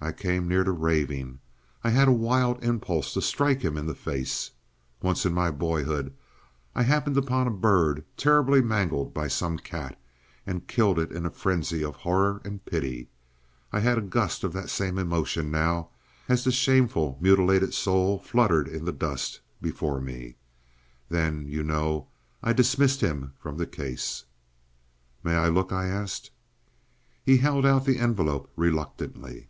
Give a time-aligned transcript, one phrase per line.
[0.00, 1.40] I came near to raving.
[1.82, 4.52] I had a wild impulse to strike him in the face.
[5.02, 6.14] Once in my boyhood
[6.72, 10.00] I happened upon a bird terribly mangled by some cat,
[10.46, 13.08] and killed it in a frenzy of horror and pity.
[13.72, 15.88] I had a gust of that same emotion now,
[16.28, 20.36] as this shameful mutilated soul fluttered in the dust, before me.
[21.08, 22.06] Then, you know,
[22.40, 24.26] I dismissed him from the case.
[25.24, 26.30] "May I look?" I asked.
[27.24, 29.48] He held out the envelope reluctantly.